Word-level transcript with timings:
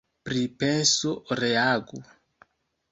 Pripensu, 0.29 1.13
reagu. 1.43 2.03